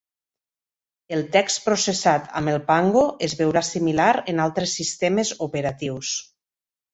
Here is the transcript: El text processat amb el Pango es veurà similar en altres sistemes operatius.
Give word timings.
El 1.17 1.19
text 1.35 1.59
processat 1.65 2.25
amb 2.39 2.51
el 2.53 2.57
Pango 2.69 3.03
es 3.27 3.37
veurà 3.43 3.63
similar 3.69 4.09
en 4.35 4.43
altres 4.47 4.75
sistemes 4.81 5.35
operatius. 5.49 6.17